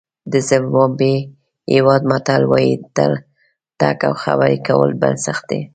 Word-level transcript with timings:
د 0.31 0.33
زیمبابوې 0.47 1.15
هېواد 1.73 2.01
متل 2.11 2.41
وایي 2.51 2.73
تګ 3.79 3.97
او 4.07 4.13
خبرې 4.23 4.57
کول 4.67 4.89
بنسټ 5.01 5.39
دی. 5.49 5.61